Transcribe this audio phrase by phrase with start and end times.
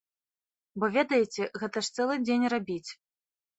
[0.83, 2.91] Бо ведаеце, гэта ж цэлы дзень рабіць!